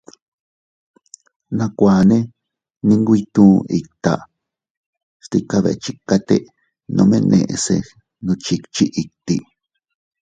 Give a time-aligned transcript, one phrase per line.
[1.57, 2.17] Nakuanne
[2.83, 3.45] ndi nwito
[3.79, 4.13] itta,
[5.25, 6.37] stika betchikate,
[6.95, 7.75] nome neʼese
[8.23, 9.35] gnuchikchi itti.